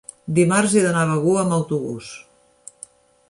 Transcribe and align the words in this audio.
dimarts 0.37 0.71
he 0.77 0.81
d'anar 0.85 1.03
a 1.07 1.09
Begur 1.11 1.37
amb 1.41 1.55
autobús. 1.57 2.09